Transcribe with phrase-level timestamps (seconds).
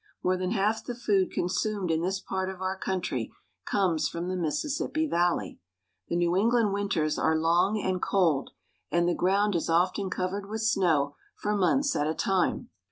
[0.23, 3.31] More than half the food consumed in this part of our country
[3.67, 5.59] comes from the Mississippi Valley.
[6.07, 8.49] The New England winters are long and cold,
[8.89, 12.71] and the ground is often covered with snow for months at a time.